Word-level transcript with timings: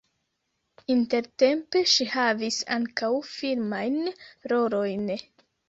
Intertempe 0.93 1.83
ŝi 1.91 2.09
havis 2.15 2.59
ankaŭ 2.79 3.13
filmajn 3.37 4.03
rolojn. 4.55 5.09